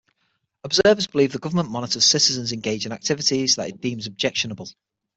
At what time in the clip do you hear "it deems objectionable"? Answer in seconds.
3.69-4.67